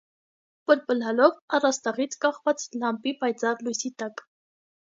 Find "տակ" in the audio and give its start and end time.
4.03-4.29